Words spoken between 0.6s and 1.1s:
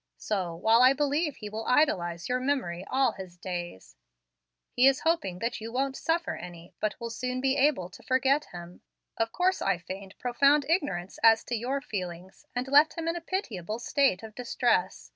I